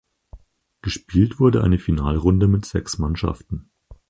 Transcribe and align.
Gespielt 0.81 1.39
wurde 1.39 1.63
eine 1.63 1.77
Finalrunde 1.77 2.47
mit 2.47 2.65
sechs 2.65 2.97
Mannschaften. 2.97 3.69